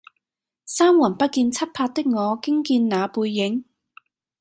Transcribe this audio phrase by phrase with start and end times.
[0.65, 3.65] 三魂不見七魄的我驚見那背影